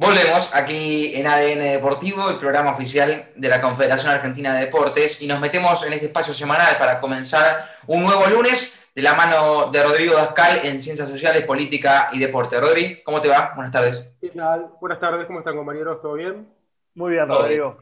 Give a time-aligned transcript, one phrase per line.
[0.00, 5.26] Volvemos aquí en ADN Deportivo, el programa oficial de la Confederación Argentina de Deportes, y
[5.26, 9.82] nos metemos en este espacio semanal para comenzar un nuevo lunes de la mano de
[9.82, 12.58] Rodrigo Dascal en Ciencias Sociales, Política y Deporte.
[12.58, 13.52] Rodri, ¿cómo te va?
[13.54, 14.10] Buenas tardes.
[14.18, 14.70] ¿Qué tal?
[14.80, 16.00] Buenas tardes, ¿cómo están compañeros?
[16.00, 16.48] ¿Todo bien?
[16.94, 17.76] Muy bien, Rodrigo.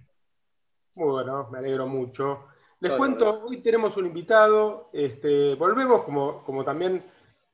[0.96, 2.46] Muy bueno, me alegro mucho.
[2.80, 7.00] Les cuento, hoy tenemos un invitado, este, volvemos como, como también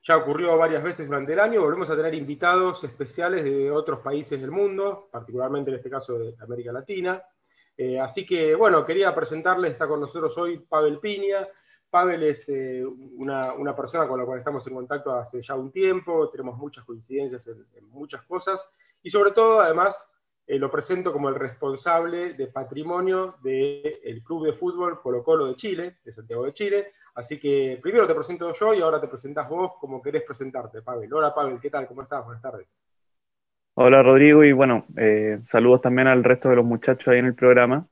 [0.05, 4.39] ya ocurrió varias veces durante el año, volvemos a tener invitados especiales de otros países
[4.39, 7.23] del mundo, particularmente en este caso de América Latina.
[7.75, 11.47] Eh, así que, bueno, quería presentarles, está con nosotros hoy Pavel Piña.
[11.89, 16.29] Pavel es eh, una, persona con la cual estamos en contacto hace ya un tiempo,
[16.29, 18.69] tenemos muchas coincidencias en, muchas cosas,
[19.01, 20.11] y sobre todo, además,
[20.47, 25.55] eh, lo presento como el responsable de patrimonio del Club de Fútbol Colo Colo de
[25.55, 29.47] Chile, de Santiago de Chile, Así que primero te presento yo y ahora te presentas
[29.47, 31.11] vos como querés presentarte, Pavel.
[31.13, 31.87] Hola, Pavel, ¿qué tal?
[31.87, 32.25] ¿Cómo estás?
[32.25, 32.83] Buenas tardes.
[33.75, 37.35] Hola, Rodrigo, y bueno, eh, saludos también al resto de los muchachos ahí en el
[37.35, 37.87] programa.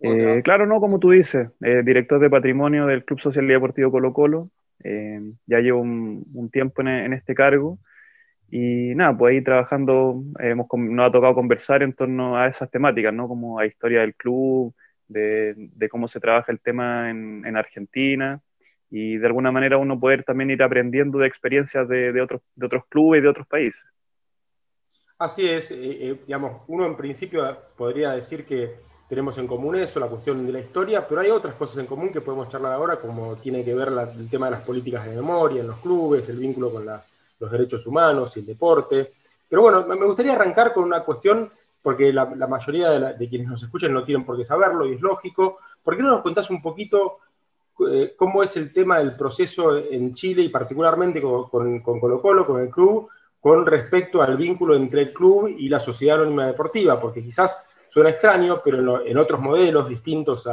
[0.00, 4.12] Eh, claro, no, como tú dices, director de patrimonio del Club Social y Deportivo Colo
[4.14, 4.48] Colo.
[4.82, 7.78] ya llevo un, tiempo en, este cargo.
[8.50, 13.12] Y nada, pues ahí trabajando, hemos, nos ha tocado conversar en torno a esas temáticas,
[13.12, 13.26] ¿no?
[13.26, 14.74] Como a historia del club,
[15.08, 18.40] de, cómo se trabaja el tema en, en Argentina,
[18.90, 22.84] y de alguna manera uno poder también ir aprendiendo de experiencias de, otros, de otros
[22.88, 23.82] clubes y de otros países.
[25.18, 27.42] Así es, eh, eh, digamos, uno en principio
[27.76, 28.74] podría decir que
[29.08, 32.12] tenemos en común eso, la cuestión de la historia, pero hay otras cosas en común
[32.12, 35.62] que podemos charlar ahora, como tiene que ver el tema de las políticas de memoria
[35.62, 36.84] en los clubes, el vínculo con
[37.38, 39.14] los derechos humanos y el deporte.
[39.48, 41.50] Pero bueno, me gustaría arrancar con una cuestión,
[41.82, 45.58] porque la, mayoría de, quienes nos escuchan no tienen por qué saberlo y es lógico.
[45.82, 47.18] ¿Por qué no nos contás un poquito
[47.88, 51.48] eh, cómo es el tema del proceso en Chile y particularmente con,
[51.80, 56.16] Colo Colo, con el club, con respecto al vínculo entre el club y la sociedad
[56.16, 60.48] anónima deportiva, porque quizás suena extraño, pero en, otros modelos distintos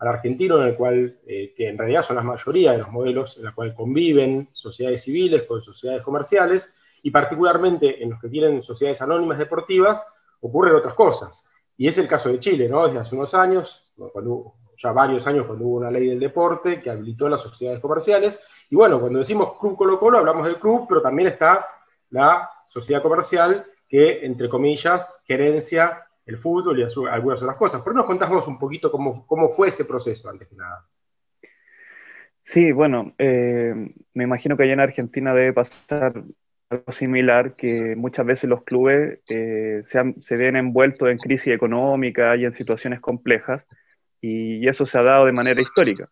[0.00, 3.36] al argentino, en el cual, eh, que en realidad son la mayoría de los modelos
[3.36, 8.60] en los cuales conviven sociedades civiles con sociedades comerciales, y particularmente en los que tienen
[8.60, 10.06] sociedades anónimas deportivas,
[10.40, 11.46] ocurren otras cosas.
[11.76, 12.86] Y es el caso de Chile, ¿no?
[12.86, 16.90] Desde hace unos años, cuando ya varios años cuando hubo una ley del deporte que
[16.90, 18.40] habilitó las sociedades comerciales.
[18.70, 21.66] Y bueno, cuando decimos Club Colo Colo hablamos del club, pero también está
[22.10, 27.82] la sociedad comercial que, entre comillas, gerencia el fútbol y algunas otras cosas.
[27.82, 30.86] ¿Por qué nos contás un poquito cómo, cómo fue ese proceso antes que nada?
[32.44, 33.74] Sí, bueno, eh,
[34.14, 36.24] me imagino que allá en Argentina debe pasar
[36.70, 42.36] algo similar, que muchas veces los clubes eh, se, se, ven envueltos en crisis económica
[42.36, 43.64] y en situaciones complejas,
[44.20, 46.08] y, eso se ha dado de manera histórica.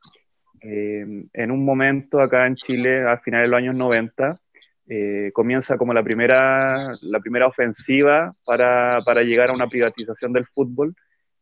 [0.60, 4.30] Eh, en un momento acá en Chile, al final de los años 90,
[4.88, 10.47] eh, comienza como la primera, la primera ofensiva para, para, llegar a una privatización del
[10.47, 10.94] fútbol,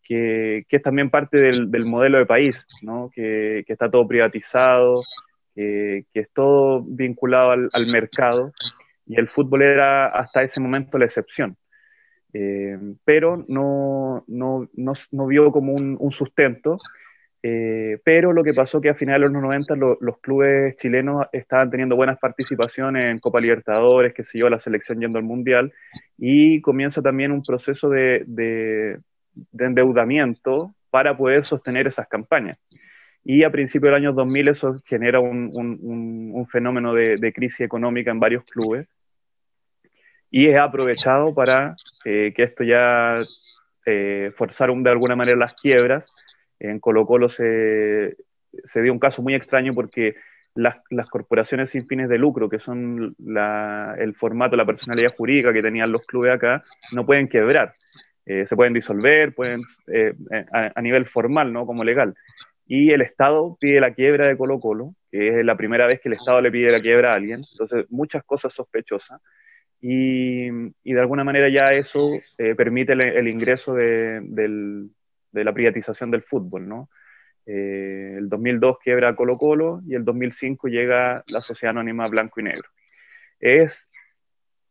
[0.03, 3.11] que, que es también parte del, del, modelo de país, ¿no?
[3.15, 5.01] que, que, está todo privatizado,
[5.55, 8.53] que, es todo vinculado al, al, mercado,
[9.06, 11.56] y el fútbol era hasta ese momento la excepción.
[12.39, 16.77] Eh, pero no, no, no, vio como un, sustento.
[17.49, 21.71] Eh, pero lo que pasó que a finales de los 90 los clubes chilenos estaban
[21.71, 25.73] teniendo buenas participaciones en Copa Libertadores, que siguió la selección yendo al Mundial,
[26.19, 28.99] y comienza también un proceso de, de,
[29.56, 32.59] endeudamiento para poder sostener esas campañas.
[33.23, 37.61] Y a principios del año 2000 eso genera un, un, un fenómeno de, de, crisis
[37.61, 38.89] económica en varios clubes,
[40.33, 43.19] y es aprovechado para eh, que esto ya
[43.85, 46.36] eh, forzaron de alguna manera las quiebras.
[46.59, 48.17] En Colo Colo se,
[48.65, 50.17] se dio un caso muy extraño porque
[50.55, 55.53] las, las, corporaciones sin fines de lucro, que son la, el formato, la personalidad jurídica
[55.53, 56.62] que tenían los clubes acá,
[56.94, 57.75] no pueden quebrar.
[58.25, 59.61] Eh, se pueden disolver, pueden,
[59.93, 60.15] eh,
[60.53, 61.67] a, a, nivel formal, ¿no?
[61.67, 62.15] Como legal.
[62.67, 66.09] Y el Estado pide la quiebra de Colo Colo, que es la primera vez que
[66.09, 67.38] el Estado le pide la quiebra a alguien.
[67.53, 69.21] Entonces, muchas cosas sospechosas
[69.81, 72.00] y, de alguna manera ya eso
[72.38, 74.88] eh, permite el, ingreso de,
[75.44, 76.91] la privatización del fútbol, ¿no?
[77.47, 82.44] Eh, el 2002 quiebra Colo Colo y el 2005 llega la Sociedad Anónima Blanco y
[82.44, 82.69] Negro.
[83.38, 83.79] Es,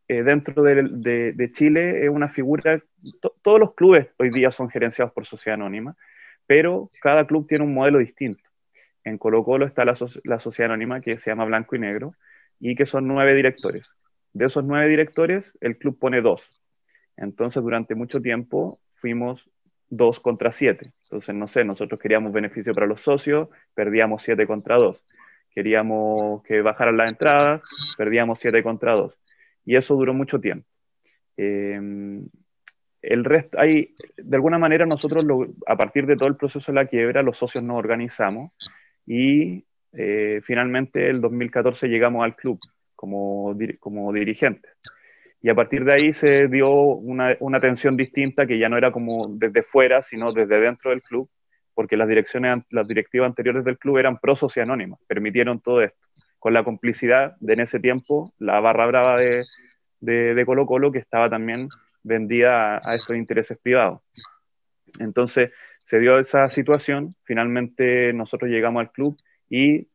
[0.07, 2.81] eh, dentro de, Chile, es una figura,
[3.41, 5.95] todos los clubes hoy día son gerenciados por Sociedad Anónima,
[6.45, 8.43] pero cada club tiene un modelo distinto.
[9.03, 12.13] En Colo Colo está la Sociedad Anónima que se llama Blanco y Negro
[12.59, 13.91] y que son nueve directores
[14.35, 16.61] de esos nueve directores, el club pone dos.
[17.15, 19.49] Entonces, durante mucho tiempo fuimos
[19.95, 20.91] dos contra siete.
[21.03, 25.03] Entonces, no sé, nosotros queríamos beneficio para los socios, perdíamos siete contra dos.
[25.51, 27.61] Queríamos que bajaran las entradas,
[27.97, 29.17] perdíamos siete contra dos.
[29.63, 30.67] Y eso duró mucho tiempo.
[31.37, 32.27] Em,
[33.01, 35.25] el resto, hay, de alguna manera nosotros,
[35.67, 38.51] a partir de todo el proceso de la quiebra, los socios nos organizamos
[39.05, 39.63] y
[39.93, 42.59] eh, finalmente el 2014 llegamos al club
[42.95, 44.71] como, como dirigentes.
[45.45, 48.91] Y a partir de ahí se dio una, una atención distinta que ya no era
[48.91, 51.29] como desde fuera, sino desde dentro del club,
[51.75, 55.99] porque las direcciones, las directivas anteriores del club eran pro anónimas, permitieron todo esto,
[56.39, 59.43] con la complicidad de en ese tiempo la barra brava de,
[60.33, 61.67] de, Colo Colo que estaba también
[62.01, 64.01] vendida a, estos intereses privados.
[64.97, 69.15] Entonces se dio esa situación, finalmente nosotros llegamos al club
[69.47, 69.89] y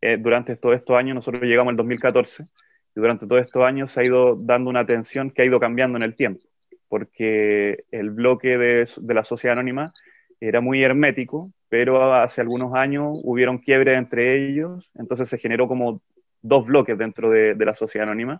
[0.00, 2.46] eh, durante todos estos años, nosotros llegamos al 2014, y
[2.94, 6.04] durante todos estos años se ha ido dando una atención que ha ido cambiando en
[6.04, 6.40] el tiempo,
[6.88, 9.92] porque el bloque de, la sociedad anónima
[10.40, 16.02] era muy hermético, pero hace algunos años hubieron quiebres entre ellos, entonces se generó como
[16.42, 18.38] dos bloques dentro de, la sociedad anónima,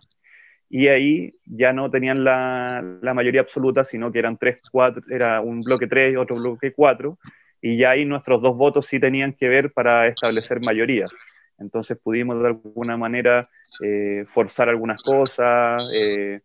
[0.69, 2.81] y ahí ya no tenían la,
[3.13, 7.17] mayoría absoluta, sino que eran tres, cuatro, era un bloque tres otro bloque cuatro,
[7.61, 11.11] y ya ahí nuestros dos votos sí tenían que ver para establecer mayorías.
[11.57, 13.49] Entonces pudimos de alguna manera
[13.83, 16.41] eh, forzar algunas cosas, eh,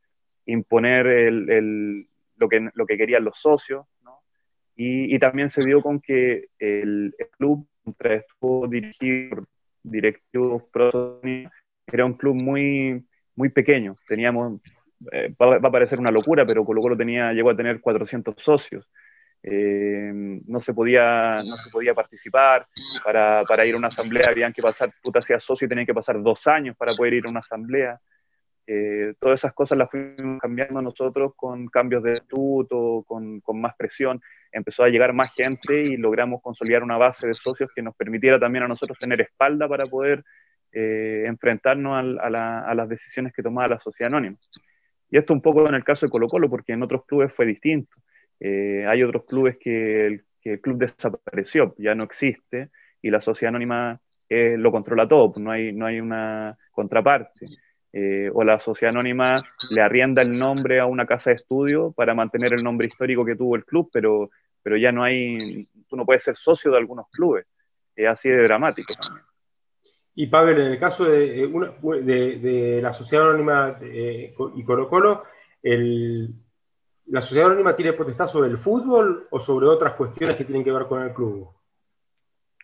[0.47, 3.87] imponer el, el, lo, que, lo que querían los socios,
[4.83, 9.47] y, también se dio con que el, club, mientras estuvo dirigido por
[9.83, 10.63] directivos
[11.87, 13.05] era un club muy,
[13.37, 13.95] muy pequeño.
[14.07, 14.59] Teníamos,
[15.13, 18.89] eh, va, a parecer una locura, pero Colo Colo tenía, llegó a tener 400 socios.
[19.43, 20.11] Eh,
[20.47, 22.67] no, se podía, no se podía participar,
[23.03, 25.95] para, para, ir a una asamblea habían que pasar, puta sea socio y tenían que
[25.95, 27.99] pasar dos años para poder ir a una asamblea.
[28.67, 33.75] Eh, todas esas cosas las fuimos cambiando nosotros con cambios de estatuto, con, con, más
[33.77, 34.21] presión.
[34.53, 38.39] Empezó a llegar más gente y logramos consolidar una base de socios que nos permitiera
[38.39, 40.23] también a nosotros tener espalda para poder
[40.71, 42.29] eh, enfrentarnos a,
[42.71, 44.37] a, las decisiones que tomaba la sociedad anónima.
[45.11, 47.47] Y esto un poco en el caso de Colo Colo, porque en otros clubes fue
[47.47, 47.97] distinto.
[48.41, 50.25] Eh, hay otros clubes que el,
[50.61, 52.71] club desapareció, ya no existe,
[53.03, 54.01] y la sociedad anónima
[54.31, 57.47] lo controla todo, pues no hay, no hay una contraparte.
[57.93, 59.35] Eh, o la sociedad anónima
[59.75, 63.35] le arrienda el nombre a una casa de estudio para mantener el nombre histórico que
[63.35, 64.31] tuvo el club, pero,
[64.63, 67.47] pero ya no hay, tú no puedes ser socio de algunos clubes.
[67.97, 69.27] Es así de dramático también.
[70.15, 75.25] Y Pavel, en el caso de, la sociedad anónima eh, y Colo Colo,
[75.63, 76.33] el,
[77.11, 80.73] ¿la sociedad anónima tiene potestad sobre el fútbol o sobre otras cuestiones que tienen que
[80.73, 81.49] ver con el club?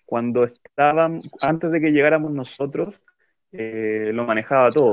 [0.04, 2.94] Cuando estaban, antes de que llegáramos nosotros,
[3.50, 4.92] eh, lo manejaba todo,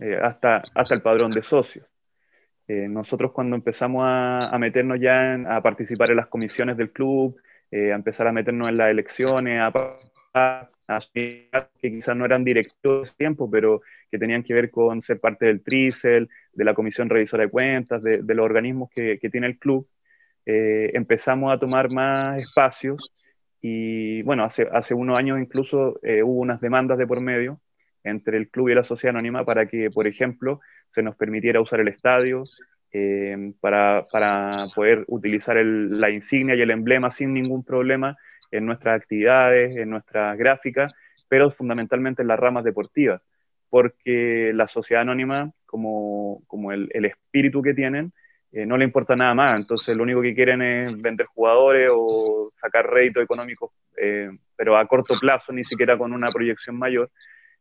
[0.00, 1.86] eh, hasta, hasta el padrón de socios.
[2.66, 7.36] Eh, nosotros cuando empezamos a, meternos ya a participar en las comisiones del club,
[7.72, 9.72] a empezar a meternos en las elecciones,
[10.34, 10.68] a,
[11.12, 11.50] que
[11.80, 15.62] quizás no eran directivos de tiempo, pero que tenían que ver con ser parte del
[15.62, 19.86] TRICEL, de la Comisión Revisora de Cuentas, de, los organismos que, tiene el club,
[20.44, 23.12] empezamos a tomar más espacios
[23.60, 27.60] y bueno, hace, hace unos años incluso hubo unas demandas de por medio
[28.04, 30.60] entre el club y la sociedad anónima para que, por ejemplo,
[30.92, 32.44] se nos permitiera usar el estadio,
[32.92, 38.16] eh, para, para, poder utilizar el, la insignia y el emblema sin ningún problema
[38.50, 40.92] en nuestras actividades, en nuestras gráficas,
[41.28, 43.22] pero fundamentalmente en las ramas deportivas,
[43.68, 48.12] porque la sociedad anónima, como, como el, el, espíritu que tienen,
[48.52, 52.50] eh, no le importa nada más, entonces lo único que quieren es vender jugadores o
[52.60, 57.10] sacar rédito económico, eh, pero a corto plazo, ni siquiera con una proyección mayor,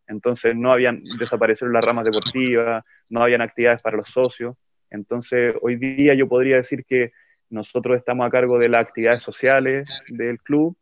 [0.07, 4.55] entonces no habían desaparecido las ramas deportivas, no habían actividades para los socios.
[4.89, 7.12] Entonces hoy día yo podría decir que
[7.50, 10.77] nosotros estamos a cargo de las actividades sociales del club,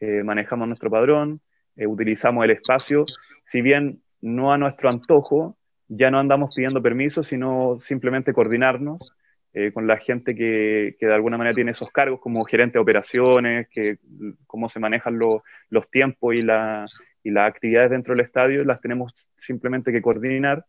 [0.00, 1.40] eh, manejamos nuestro padrón,
[1.76, 3.04] eh, utilizamos el espacio,
[3.46, 5.56] si bien no a nuestro antojo,
[5.88, 9.14] ya no andamos pidiendo permiso, sino simplemente coordinarnos
[9.52, 12.82] eh, con la gente que, que, de alguna manera tiene esos cargos, como gerente de
[12.82, 13.98] operaciones, que,
[14.46, 16.84] cómo se manejan los tiempos y, la,
[17.24, 20.64] y las actividades dentro del estadio, las tenemos simplemente que coordinar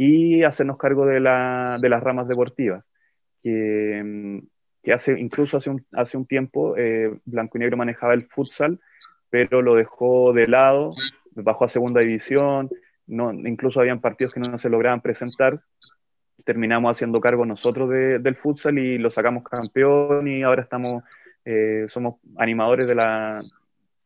[0.00, 2.84] y hacernos cargo de, la, de las ramas deportivas,
[3.42, 4.40] que,
[4.80, 8.78] que, hace, incluso hace un, hace un tiempo eh, Blanco y Negro manejaba el futsal,
[9.28, 10.90] pero lo dejó de lado,
[11.34, 12.70] bajó a segunda división,
[13.08, 15.60] no, incluso habían partidos que no se lograban presentar
[16.44, 21.02] terminamos haciendo cargo nosotros del futsal y lo sacamos campeón y ahora estamos,
[21.44, 23.38] eh, somos animadores de la,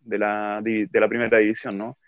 [0.00, 1.98] de la, de la primera división, ¿no?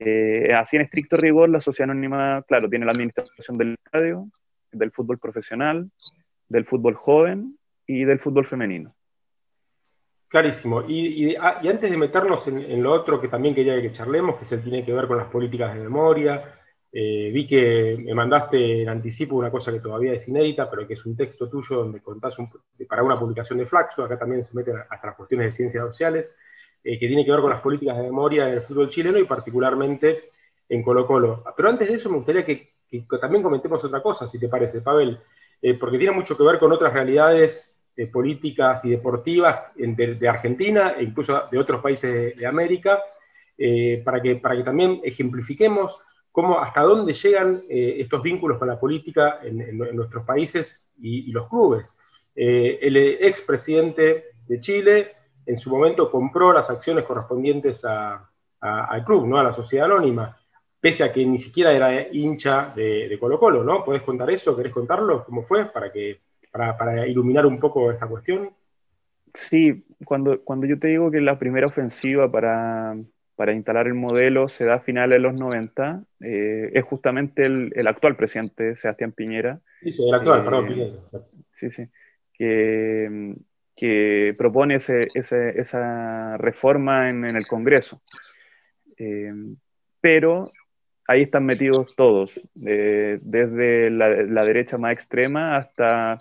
[0.00, 4.28] Eh, así en estricto rigor, la sociedad anónima, claro, tiene la administración del estadio,
[4.72, 5.90] del fútbol profesional,
[6.48, 8.94] del fútbol joven y del fútbol femenino.
[10.28, 10.82] Clarísimo.
[10.88, 14.58] Y, ah, antes de meternos en, lo otro que también quería que charlemos, que se
[14.58, 16.60] tiene que ver con las políticas de memoria,
[16.96, 20.94] Eh, vi que me mandaste en anticipo una cosa que todavía es inédita, pero que
[20.94, 22.36] es un texto tuyo donde contás
[22.88, 26.36] para una publicación de Flaxo, acá también se meten hasta las cuestiones de ciencias sociales,
[26.84, 29.24] eh, que tiene que ver con las políticas de memoria en el fútbol chileno y
[29.24, 30.30] particularmente
[30.68, 31.42] en Colo Colo.
[31.56, 32.74] Pero antes de eso me gustaría que,
[33.20, 35.18] también comentemos otra cosa, si te parece, Pavel,
[35.60, 37.70] eh, porque tiene mucho que ver con otras realidades
[38.12, 43.00] políticas y deportivas de, Argentina e incluso de otros países de, América,
[44.04, 46.00] para, que, para que también ejemplifiquemos
[46.34, 51.48] cómo, hasta dónde llegan eh, estos vínculos con la política en, nuestros países y, los
[51.48, 51.96] clubes.
[52.34, 55.12] Eh, el expresidente de Chile
[55.46, 59.38] en su momento compró las acciones correspondientes al club, ¿no?
[59.38, 60.36] a la sociedad anónima,
[60.80, 63.84] pese a que ni siquiera era hincha de, Colo Colo, ¿no?
[63.84, 64.56] ¿Puedes contar eso?
[64.56, 65.24] ¿Querés contarlo?
[65.24, 65.66] ¿Cómo fue?
[65.66, 66.20] Para, que,
[66.52, 68.50] para, iluminar un poco esta cuestión.
[69.32, 72.96] Sí, cuando, cuando yo te digo que la primera ofensiva para,
[73.36, 77.88] para instalar el modelo se da a finales de los 90, eh, es justamente el,
[77.88, 79.60] actual presidente, Sebastián Piñera.
[79.82, 80.96] Sí, el actual, eh, perdón, Piñera.
[81.58, 81.88] Sí, sí,
[82.32, 83.34] que,
[83.76, 88.00] que propone esa reforma en, el Congreso.
[88.96, 89.32] Eh,
[90.00, 90.50] pero
[91.06, 96.18] ahí están metidos todos, desde la, la, derecha más extrema hasta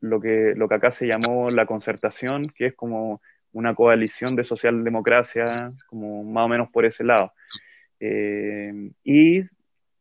[0.00, 3.20] lo que, lo que acá se llamó la concertación, que es como
[3.52, 7.32] una coalición de socialdemocracia, como más o menos por ese lado.
[8.00, 9.42] Eh, y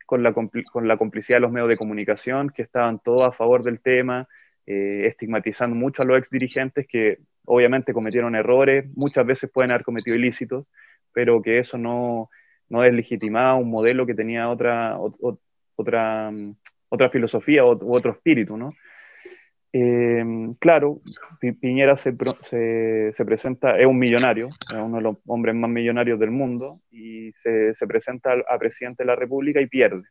[0.05, 3.63] con la, con la complicidad de los medios de comunicación, que estaban todos a favor
[3.63, 4.27] del tema,
[4.65, 9.83] eh, estigmatizando mucho a los ex dirigentes que obviamente cometieron errores, muchas veces pueden haber
[9.83, 10.69] cometido ilícitos,
[11.11, 12.29] pero que eso no,
[12.69, 14.97] no deslegitimaba un modelo que tenía otra,
[15.75, 16.31] otra,
[16.89, 18.69] otra filosofía u otro espíritu, ¿no?
[19.75, 20.23] Eh,
[20.59, 21.01] claro,
[21.39, 22.15] Piñera se,
[23.15, 27.31] se, presenta, es un millonario, es uno de los hombres más millonarios del mundo, y
[27.41, 30.03] se, se presenta a, presidente de la República y pierde.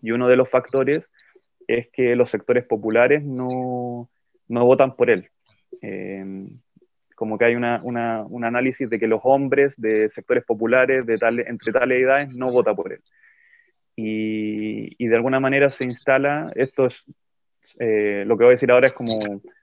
[0.00, 1.04] Y uno de los factores
[1.66, 4.10] es que los sectores populares no,
[4.48, 5.28] no votan por él.
[5.82, 6.46] Eh,
[7.14, 11.16] como que hay una, una, un análisis de que los hombres de sectores populares de
[11.16, 13.00] tal, entre tales edades no votan por él.
[13.96, 17.04] Y, y, de alguna manera se instala, esto es
[17.78, 19.12] eh, lo que voy a decir ahora es como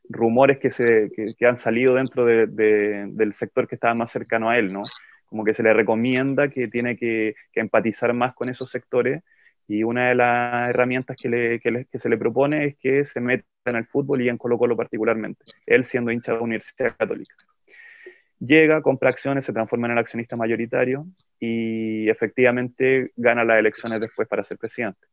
[0.09, 4.57] rumores que, se, que, han salido dentro de, del sector que estaba más cercano a
[4.57, 4.81] él, ¿no?
[5.27, 9.23] Como que se le recomienda que tiene que, empatizar más con esos sectores
[9.71, 13.85] y una de las herramientas que, se le propone es que se meta en el
[13.85, 17.33] fútbol y en Colo Colo particularmente, él siendo hincha de la Universidad Católica.
[18.37, 21.05] Llega, compra acciones, se transforma en el accionista mayoritario
[21.39, 25.07] y efectivamente gana las elecciones después para ser presidente.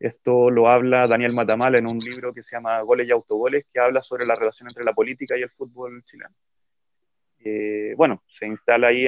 [0.00, 3.78] Esto lo habla Daniel Matamal en un libro que se llama Goles y Autogoles, que
[3.78, 6.34] habla sobre la relación entre la política y el fútbol chileno.
[7.44, 9.06] Eh, bueno, se instala ahí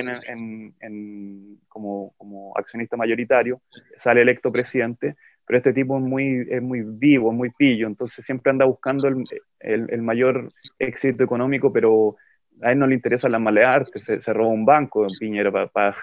[1.69, 3.61] como, accionista mayoritario,
[3.99, 8.51] sale electo presidente, pero este tipo es muy, es muy vivo, muy pillo, entonces siempre
[8.51, 12.17] anda buscando el, mayor éxito económico, pero
[12.63, 15.97] a él no le interesa la malearte, se, se roba un banco en Piñera para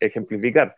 [0.00, 0.76] ejemplificar.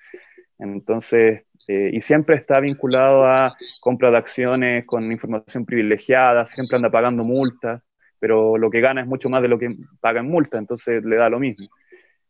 [0.59, 6.91] Entonces, eh, y siempre está vinculado a compra de acciones con información privilegiada, siempre anda
[6.91, 7.83] pagando multas,
[8.19, 9.69] pero lo que gana es mucho más de lo que
[10.01, 11.67] paga en multa, entonces le da lo mismo.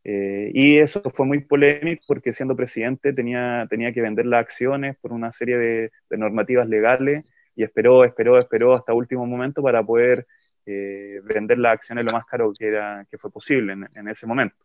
[0.05, 4.97] Eh, y eso fue muy polémico porque siendo presidente tenía, tenía que vender las acciones
[4.99, 10.27] por una serie de, normativas legales y esperó, esperó, esperó hasta último momento para poder
[10.65, 14.27] eh, vender las acciones lo más caro que, era, que fue posible en, en ese
[14.27, 14.57] momento.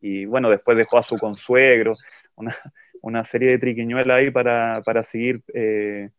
[0.00, 1.92] Y bueno, después dejó a su consuegro,
[2.36, 2.56] una,
[3.02, 6.10] una serie de triquiñuelas ahí para, para seguir eh,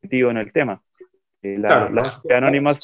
[0.00, 0.82] metido en el tema.
[1.42, 2.78] Eh, las anónimas.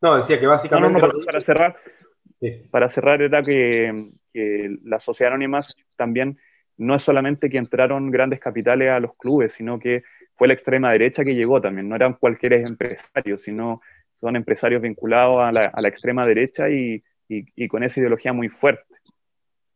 [0.00, 1.00] No, decía que básicamente.
[1.00, 1.76] para, cerrar,
[2.70, 3.92] para cerrar era que,
[4.32, 6.38] que las sociedades anónimas también
[6.76, 10.04] no es solamente que entraron grandes capitales a los clubes, sino que
[10.36, 11.88] fue la extrema derecha que llegó también.
[11.88, 13.82] No eran cualquier empresarios, sino
[14.20, 18.32] son empresarios vinculados a la, a la extrema derecha y, y, y, con esa ideología
[18.32, 18.84] muy fuerte.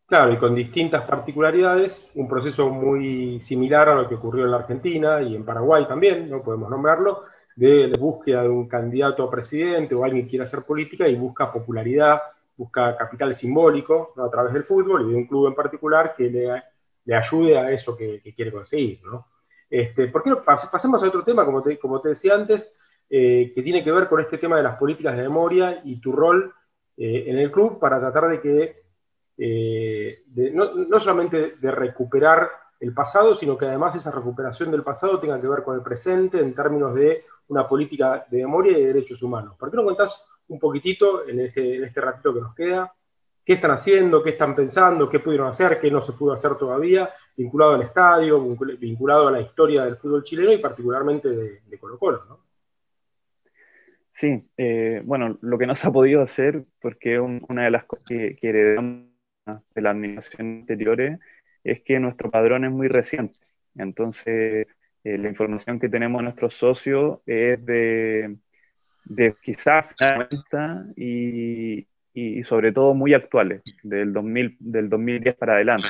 [0.07, 4.59] Claro, y con distintas particularidades, un proceso muy similar a lo que ocurrió en la
[4.59, 7.25] Argentina y en Paraguay también, no podemos nombrarlo,
[7.57, 11.53] de, búsqueda de un candidato a presidente o alguien que quiera hacer política y busca
[11.53, 12.21] popularidad,
[12.57, 17.15] busca capital simbólico a través del fútbol y de un club en particular que le,
[17.15, 19.01] ayude a eso que, quiere conseguir.
[19.05, 19.27] ¿no?
[19.69, 22.77] Este, ¿Por qué no pasemos a otro tema, como te, como te decía antes,
[23.15, 26.13] eh, que tiene que ver con este tema de las políticas de memoria y tu
[26.13, 26.55] rol
[26.97, 28.83] eh, en el club para tratar de que
[29.37, 32.49] eh, no, solamente de recuperar
[32.81, 36.41] el pasado, sino que además esa recuperación del pasado tenga que ver con el presente
[36.41, 39.57] en términos de una política de memoria y de derechos humanos.
[39.59, 42.93] ¿Por qué no contás un poquitito en este, en este ratito que nos queda?
[43.45, 47.11] qué están haciendo, qué están pensando, qué pudieron hacer, qué no se pudo hacer todavía,
[47.37, 48.41] vinculado al estadio,
[48.79, 52.39] vinculado a la historia del fútbol chileno y particularmente de, Colo Colo, ¿no?
[54.15, 58.05] Sí, eh, bueno, lo que no se ha podido hacer, porque una de las cosas
[58.07, 59.09] que, heredamos
[59.47, 61.19] de las administraciones anteriores
[61.65, 63.39] es que nuestro padrón es muy reciente.
[63.75, 64.69] Entonces,
[65.05, 68.37] eh, la información que tenemos de nuestros socios es de,
[69.05, 69.87] de quizás
[70.97, 75.89] y, y, sobre todo muy actuales, del, 2000, del 2010 para adelante.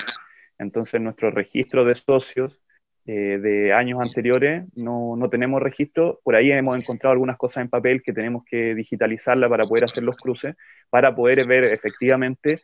[0.58, 2.58] Entonces, nuestro registro de socios
[3.04, 6.20] eh, de años anteriores no, no, tenemos registro.
[6.22, 10.04] Por ahí hemos encontrado algunas cosas en papel que tenemos que digitalizarla para poder hacer
[10.04, 10.54] los cruces,
[10.88, 12.56] para poder ver efectivamente,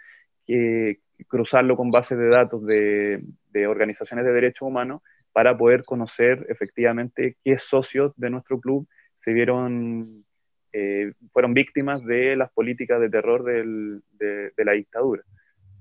[0.47, 5.03] eh, cruzarlo con bases de datos de, de organizaciones de derechos humanos,
[5.39, 8.89] para poder conocer efectivamente qué socios de nuestro club
[9.23, 10.25] se vieron
[10.73, 15.23] eh, fueron víctimas de las políticas de terror de, la dictadura.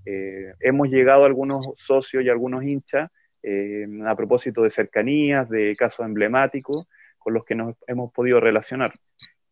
[0.06, 3.10] Eh, hemos llegado a algunos socios y algunos hinchas
[3.42, 6.88] eh, a propósito de cercanías, de casos emblemáticos
[7.18, 8.92] con los que nos hemos podido relacionar.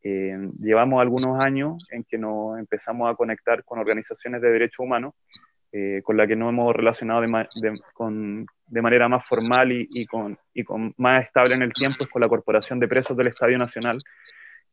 [0.03, 5.15] llevamos algunos años en que nos empezamos a conectar con organizaciones de derechos humanos,
[6.03, 10.63] con las que nos hemos relacionado de, manera más formal y, y, con, y
[10.98, 13.98] más estable en el tiempo, con la Corporación de Presos del Estadio Nacional,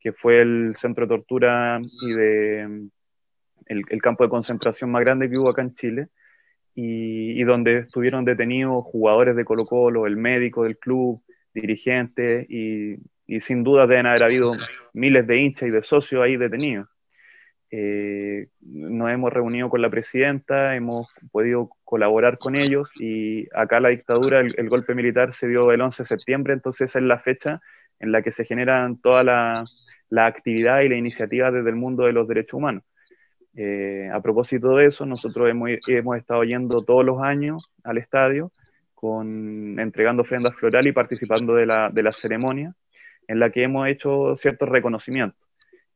[0.03, 2.13] que fue el centro de tortura y
[3.67, 6.09] el, campo de concentración más grande que hubo acá en Chile,
[6.75, 11.23] y, donde estuvieron detenidos jugadores de Colo Colo, el médico del club,
[11.55, 12.97] dirigentes, y,
[13.41, 14.53] sin duda deben haber habido
[14.93, 16.89] miles de hinchas y de socios ahí detenidos.
[17.75, 23.89] Eh, nos hemos reunido con la presidenta, hemos podido colaborar con ellos y acá la
[23.89, 27.63] dictadura, el, golpe militar se dio el 11 de septiembre, entonces esa es la fecha
[27.99, 29.65] en la que se generan toda la,
[30.27, 32.85] actividad y la iniciativa desde el mundo de los derechos humanos.
[33.57, 38.53] Eh, a propósito de eso, nosotros hemos, hemos, estado yendo todos los años al estadio,
[38.95, 42.75] con, entregando ofrendas florales y participando de la, de la ceremonia,
[43.27, 45.42] en la que hemos hecho ciertos reconocimientos.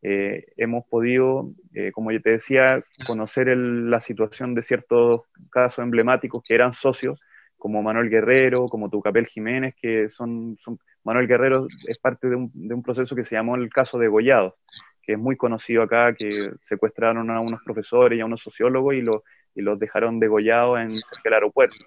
[0.03, 2.65] Eh, hemos podido, eh, como yo te decía,
[3.07, 7.21] conocer la situación de ciertos casos emblemáticos que eran socios,
[7.57, 10.59] como Manuel Guerrero, como Tucapel Jiménez, que son,
[11.03, 14.57] Manuel Guerrero es parte de un, proceso que se llamó el caso de Gollado,
[15.03, 16.29] que es muy conocido acá, que
[16.63, 19.03] secuestraron a unos profesores y a unos sociólogos y,
[19.55, 20.89] y los dejaron degollados en
[21.25, 21.85] el aeropuerto.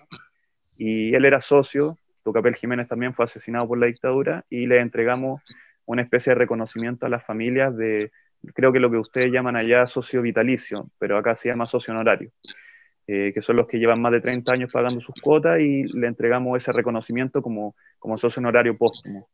[0.77, 5.41] Y él era socio, Tucapel Jiménez también fue asesinado por la dictadura y le entregamos
[5.89, 8.11] una especie de reconocimiento a las familias de,
[8.53, 12.31] creo que lo que ustedes llaman allá socio vitalicio, pero acá se llama socio honorario.
[13.07, 16.05] Eh, que son los que llevan más de 30 años pagando sus cuotas y le
[16.05, 19.29] entregamos ese reconocimiento como, como socio honorario póstumo.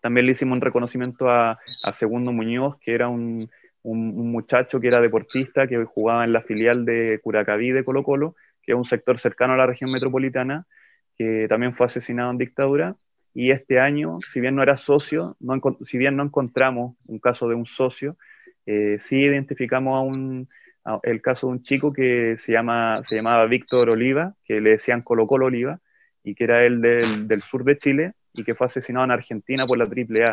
[0.00, 1.58] También le hicimos un reconocimiento a,
[1.94, 3.50] Segundo Muñoz, que era un,
[3.82, 8.36] un, muchacho que era deportista, que jugaba en la filial de Curacaví de Colo Colo,
[8.62, 10.64] que es un sector cercano a la región metropolitana,
[11.16, 12.94] que también fue asesinado en dictadura.
[13.34, 17.48] Y este año, si bien no era socio, no, si bien no encontramos un caso
[17.48, 18.16] de un socio,
[18.66, 20.16] eh, sí identificamos
[21.02, 25.46] el caso de un chico que se llamaba Víctor Oliva, que le decían Colo Colo
[25.46, 25.80] Oliva,
[26.24, 29.78] y que era el del, sur de Chile, y que fue asesinado en Argentina por
[29.78, 30.32] la AAA.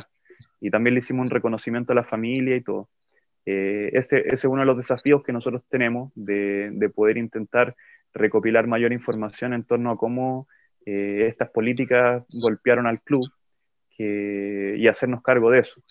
[0.62, 2.90] Y también le hicimos un reconocimiento a la familia y todo.
[3.46, 7.76] Eh, este, ese es uno de los desafíos que nosotros tenemos de, poder intentar
[8.14, 10.48] recopilar mayor información en torno a cómo
[10.86, 13.28] eh, estas políticas golpearon al club
[14.02, 15.82] y hacernos cargo de eso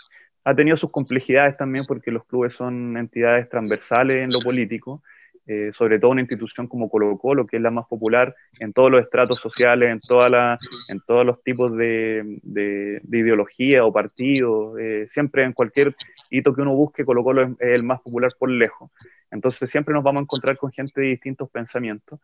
[0.48, 5.02] ha tenido sus complejidades también porque los clubes son entidades transversales en lo político,
[5.46, 8.90] eh, sobre todo una institución como Colo Colo, que es la más popular en todos
[8.90, 14.78] los estratos sociales, en, toda la, en todos los tipos de, de, ideología o partidos,
[14.80, 15.94] eh, siempre en cualquier
[16.30, 18.90] hito que uno busque, Colo Colo es, el más popular por lejos.
[19.30, 22.20] Entonces siempre nos vamos a encontrar con gente de distintos pensamientos.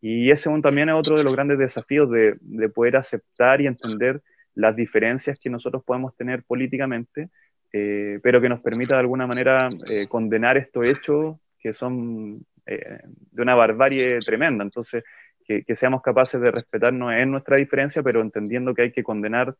[0.00, 4.22] Y ese también es otro de los grandes desafíos de, de poder aceptar y entender
[4.56, 7.28] las diferencias que nosotros podemos tener políticamente,
[7.72, 13.00] eh, pero que nos permita de alguna manera eh, condenar estos hechos que son eh,
[13.04, 14.64] de una barbarie tremenda.
[14.64, 15.04] Entonces,
[15.44, 19.54] que, seamos capaces de respetarnos en nuestra diferencia, pero entendiendo que hay que condenar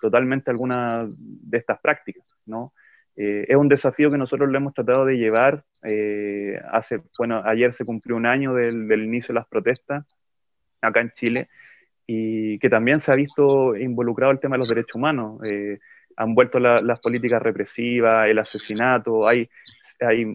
[0.00, 2.72] totalmente algunas de estas prácticas, ¿no?
[3.16, 5.64] Es un desafío que nosotros lo hemos tratado de llevar.
[6.72, 10.06] hace, bueno, ayer se cumplió un año del, inicio de las protestas
[10.80, 11.48] acá en Chile
[12.06, 15.40] y que también se ha visto involucrado el tema de los derechos humanos
[16.20, 19.48] han vuelto las políticas represivas, el asesinato, hay,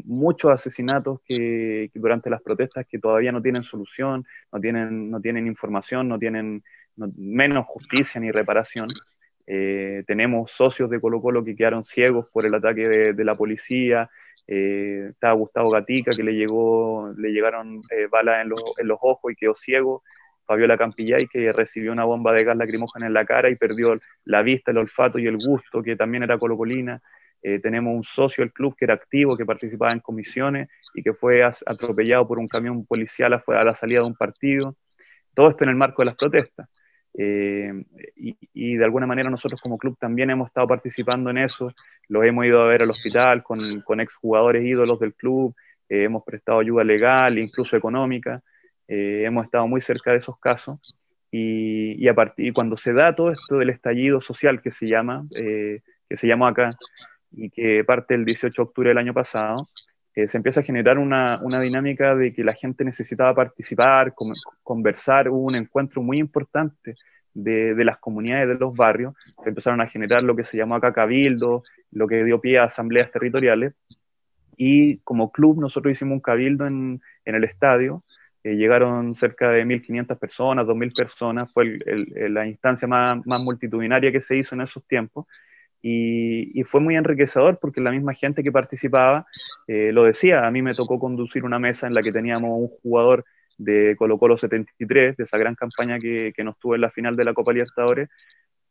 [0.04, 6.18] muchos asesinatos que, durante las protestas que todavía no tienen solución, no tienen información, no
[6.18, 6.64] tienen
[6.96, 8.88] menos justicia ni reparación.
[9.48, 14.10] Eh, tenemos socios de Colo Colo que quedaron ciegos por el ataque de, la policía,
[14.48, 19.32] eh, estaba Gustavo Gatica, que le, llegó, le llegaron eh, balas en, en, los ojos
[19.32, 20.04] y quedó ciego.
[20.46, 24.44] Fabiola Campillay, que recibió una bomba de gas lacrimógena en la cara y perdió la
[24.44, 27.02] vista, el olfato y el gusto, que también era colocolina.
[27.42, 31.14] Eh, tenemos un socio del club que era activo, que participaba en comisiones y que
[31.14, 34.76] fue atropellado por un camión policial a la salida de un partido.
[35.34, 36.70] Todo esto en el marco de las protestas.
[37.18, 37.72] Eh,
[38.54, 41.72] y, de alguna manera nosotros como club también hemos estado participando en eso,
[42.10, 45.56] los hemos ido a ver al hospital con, con exjugadores ídolos del club,
[45.88, 48.42] eh, hemos prestado ayuda legal, incluso económica,
[48.88, 50.80] eh, hemos estado muy cerca de esos casos.
[51.32, 55.26] Y, y a partir cuando se da todo esto del estallido social que se llama,
[55.32, 55.82] que
[56.16, 56.70] se llamó acá
[57.32, 59.68] y que parte el 18 de octubre del año pasado,
[60.16, 64.14] se empieza a generar una, una, dinámica de que la gente necesitaba participar,
[64.64, 66.96] conversar, hubo un encuentro muy importante
[67.34, 70.76] de, de, las comunidades de los barrios, se empezaron a generar lo que se llamó
[70.76, 73.74] acá cabildo, lo que dio pie a asambleas territoriales,
[74.56, 78.04] y como club nosotros hicimos un cabildo en, en el estadio,
[78.46, 81.80] eh, llegaron cerca de 1.500 personas, 2.000 personas, fue
[82.30, 85.26] la instancia más, más multitudinaria que se hizo en esos tiempos,
[85.82, 89.28] y, fue muy enriquecedor porque la misma gente que participaba
[89.68, 90.46] eh, lo decía.
[90.46, 93.24] A mí me tocó conducir una mesa en la que teníamos un jugador
[93.58, 97.16] de Colo Colo 73, de esa gran campaña que, que nos tuvo en la final
[97.16, 98.10] de la Copa Libertadores,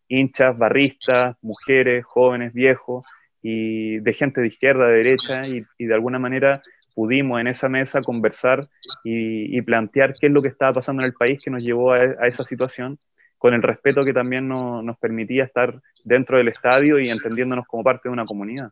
[0.09, 3.07] hinchas, barristas, mujeres, jóvenes, viejos,
[3.47, 6.63] y de gente de izquierda, de derecha, y, de alguna manera
[6.95, 8.67] pudimos en esa mesa conversar
[9.05, 12.27] y, plantear qué es lo que estaba pasando en el país que nos llevó a
[12.27, 12.99] esa situación
[13.45, 18.09] con el respeto que también nos permitía estar dentro del estadio y entendiéndonos como parte
[18.09, 18.71] de una comunidad.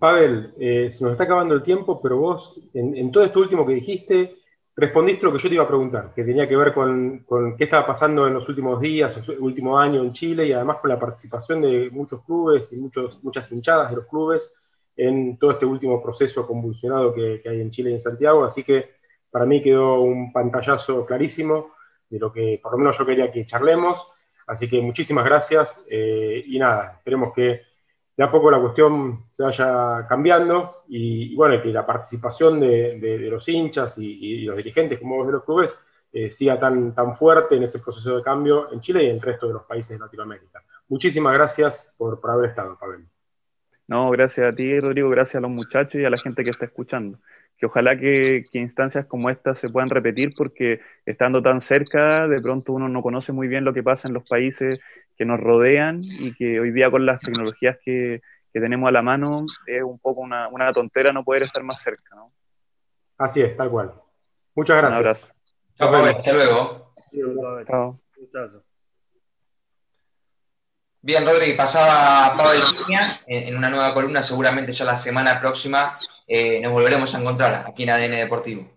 [0.00, 3.74] Pavel, eh, se nos está acabando el tiempo, pero vos, en, todo esto último que
[3.74, 4.34] dijiste,
[4.74, 7.24] respondiste lo que yo te iba a preguntar, que tenía que ver con,
[7.56, 10.90] qué estaba pasando en los últimos días, el último año en Chile y además con
[10.90, 14.56] la participación de muchos clubes y muchas hinchadas de los clubes
[14.96, 18.44] en todo este último proceso convulsionado que, que hay en Chile y en Santiago.
[18.44, 18.96] Así que
[19.30, 21.77] para mí quedó un pantallazo clarísimo
[22.08, 24.08] de lo que por lo menos yo quería que charlemos.
[24.46, 27.62] Así que muchísimas gracias eh, y nada, esperemos que
[28.16, 33.48] de a poco la cuestión se vaya cambiando y, bueno, que la participación de, los
[33.48, 35.78] hinchas y, los dirigentes como vos de los clubes
[36.12, 39.22] eh, siga tan, tan fuerte en ese proceso de cambio en Chile y en el
[39.22, 40.64] resto de los países de Latinoamérica.
[40.88, 43.06] Muchísimas gracias por, por haber estado, Pavel.
[43.88, 46.66] No, gracias a ti, Rodrigo, gracias a los muchachos y a la gente que está
[46.66, 47.18] escuchando
[47.58, 52.72] que ojalá que, instancias como estas se puedan repetir porque estando tan cerca, de pronto
[52.72, 54.80] uno no conoce muy bien lo que pasa en los países
[55.16, 58.20] que nos rodean y que hoy día con las tecnologías que,
[58.52, 62.16] tenemos a la mano es un poco una, tontera no poder estar más cerca.
[62.16, 62.26] ¿no?
[63.16, 63.94] Así es, tal cual.
[64.56, 64.98] Muchas gracias.
[64.98, 65.28] Un abrazo.
[65.76, 66.92] Chao, hasta luego.
[67.68, 68.62] Chao.
[71.00, 76.60] Bien, Rodri, pasaba Pablo Línea en una nueva columna, seguramente ya la semana próxima eh,
[76.60, 78.68] nos volveremos a encontrar aquí en ADN Deportivo.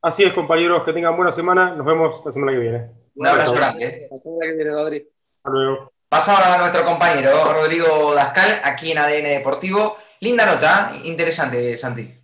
[0.00, 2.90] Así es, compañeros, que tengan buena semana, nos vemos la semana que viene.
[3.16, 4.08] Un abrazo grande.
[4.10, 4.96] La semana que viene, Rodri.
[4.96, 5.92] Hasta luego.
[6.08, 9.98] Pasa a nuestro compañero Rodrigo Dascal, aquí en ADN Deportivo.
[10.20, 12.14] Linda nota, interesante, Santi.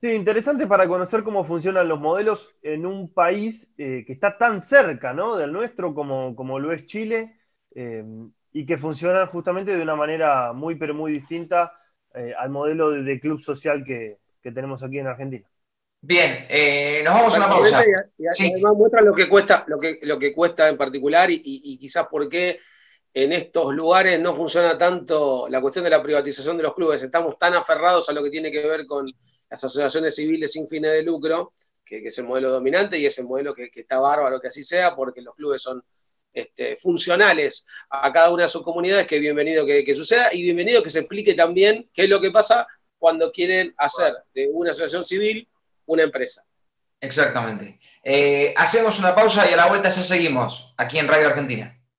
[0.00, 4.60] Sí, interesante para conocer cómo funcionan los modelos en un país eh, que está tan
[4.60, 5.34] cerca ¿no?
[5.36, 7.40] del nuestro como, como lo es Chile.
[7.74, 8.04] Eh,
[8.52, 11.72] y que funcionan justamente de una manera muy, pero muy distinta
[12.14, 15.46] eh, al modelo de, club social que, tenemos aquí en Argentina.
[16.00, 17.84] Bien, eh, nos vamos a una pausa.
[18.16, 22.06] Y, además muestra lo que cuesta, lo que, lo que cuesta en particular y, quizás
[22.06, 22.58] por qué
[23.12, 27.02] en estos lugares no funciona tanto la cuestión de la privatización de los clubes.
[27.02, 29.04] Estamos tan aferrados a lo que tiene que ver con
[29.50, 31.52] las asociaciones civiles sin fines de lucro,
[31.84, 34.62] que, es el modelo dominante y es el modelo que, que está bárbaro que así
[34.62, 35.82] sea, porque los clubes son
[36.32, 40.90] este, funcionales a cada una de sus comunidades, que bienvenido que, suceda y bienvenido que
[40.90, 42.66] se explique también qué es lo que pasa
[42.98, 45.48] cuando quieren hacer de una asociación civil
[45.86, 46.44] una empresa.
[47.00, 47.78] Exactamente.
[48.02, 51.77] Eh, hacemos una pausa y a la vuelta ya seguimos aquí en Radio Argentina.